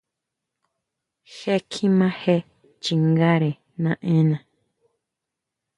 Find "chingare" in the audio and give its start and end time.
2.83-3.49